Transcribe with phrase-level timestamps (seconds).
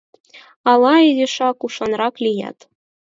[0.71, 2.57] Ала изишак ушанрак лият...